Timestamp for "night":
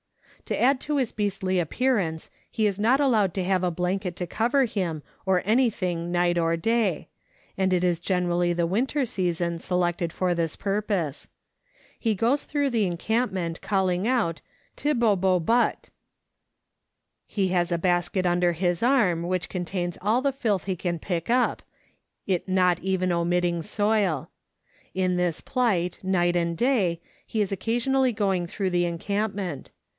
6.11-6.37, 26.03-26.35